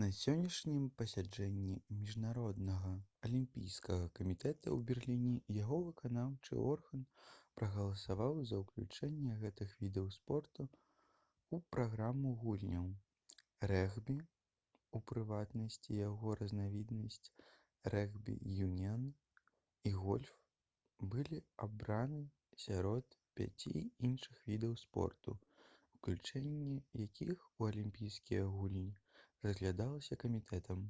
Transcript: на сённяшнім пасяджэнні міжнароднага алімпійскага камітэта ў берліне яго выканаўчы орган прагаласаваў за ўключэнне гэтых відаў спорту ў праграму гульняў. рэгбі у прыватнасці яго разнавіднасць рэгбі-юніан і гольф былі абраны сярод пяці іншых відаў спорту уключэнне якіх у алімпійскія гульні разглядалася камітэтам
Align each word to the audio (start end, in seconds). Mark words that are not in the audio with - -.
на 0.00 0.08
сённяшнім 0.16 0.82
пасяджэнні 1.00 1.72
міжнароднага 2.02 2.90
алімпійскага 3.28 4.04
камітэта 4.18 4.66
ў 4.74 4.76
берліне 4.90 5.32
яго 5.56 5.78
выканаўчы 5.86 6.58
орган 6.72 7.02
прагаласаваў 7.60 8.38
за 8.50 8.60
ўключэнне 8.64 9.34
гэтых 9.40 9.74
відаў 9.84 10.06
спорту 10.18 10.66
ў 10.70 11.72
праграму 11.76 12.36
гульняў. 12.44 12.86
рэгбі 13.72 14.18
у 14.96 15.00
прыватнасці 15.12 15.98
яго 16.02 16.36
разнавіднасць 16.42 17.32
рэгбі-юніан 17.96 19.08
і 19.90 19.94
гольф 20.04 20.36
былі 21.16 21.42
абраны 21.68 22.22
сярод 22.68 23.18
пяці 23.40 23.74
іншых 24.12 24.44
відаў 24.52 24.78
спорту 24.86 25.36
уключэнне 25.98 26.80
якіх 27.06 27.44
у 27.60 27.68
алімпійскія 27.72 28.46
гульні 28.56 28.88
разглядалася 29.46 30.16
камітэтам 30.24 30.80